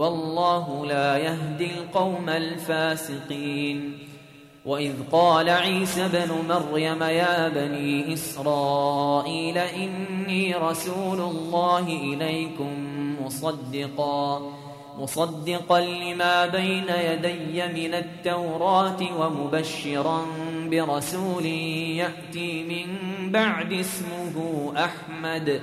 والله 0.00 0.86
لا 0.86 1.16
يهدي 1.16 1.70
القوم 1.70 2.28
الفاسقين. 2.28 3.98
وإذ 4.64 4.92
قال 5.12 5.50
عيسى 5.50 6.04
ابن 6.04 6.30
مريم 6.48 7.02
يا 7.02 7.48
بني 7.48 8.14
إسرائيل 8.14 9.58
إني 9.58 10.54
رسول 10.54 11.20
الله 11.20 11.86
إليكم 11.88 12.74
مصدقا 13.24 14.52
مصدقا 14.98 15.80
لما 15.80 16.46
بين 16.46 16.88
يدي 16.88 17.88
من 17.88 17.94
التوراة 17.94 19.00
ومبشرا 19.20 20.22
برسول 20.70 21.46
يأتي 21.46 22.52
من 22.64 22.86
بعد 23.32 23.72
اسمه 23.72 24.72
أحمد. 24.76 25.62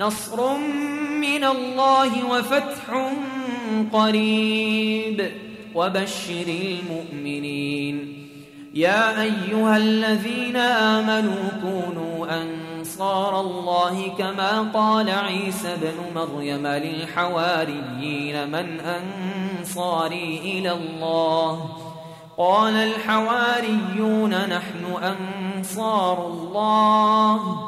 نصر 0.00 0.56
من 1.20 1.44
الله 1.44 2.26
وفتح 2.30 3.12
قريب. 3.92 5.30
وبشر 5.74 6.44
المؤمنين. 6.48 8.28
يا 8.74 9.22
أيها 9.22 9.76
الذين 9.76 10.56
آمنوا 10.56 11.48
كونوا 11.62 12.42
أنصار 12.42 13.40
الله 13.40 14.08
كما 14.18 14.60
قال 14.74 15.10
عيسى 15.10 15.74
ابن 15.74 16.14
مريم 16.14 16.66
للحواريين 16.66 18.50
من 18.50 18.80
أنصاري 18.80 20.40
إلى 20.44 20.72
الله؟ 20.72 21.76
قال 22.38 22.74
الحواريون 22.74 24.30
نحن 24.30 24.84
أنصار 25.02 26.26
الله. 26.26 27.67